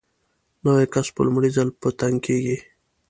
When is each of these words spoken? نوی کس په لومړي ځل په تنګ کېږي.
نوی 0.63 0.85
کس 0.93 1.07
په 1.15 1.21
لومړي 1.25 1.49
ځل 1.57 1.69
په 1.81 1.87
تنګ 1.99 2.15
کېږي. 2.25 2.57